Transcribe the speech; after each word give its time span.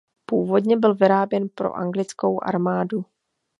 Původně 0.25 0.77
byl 0.77 0.95
vyráběn 0.95 1.49
pro 1.49 1.73
anglickou 1.73 2.43
armádu. 2.43 3.05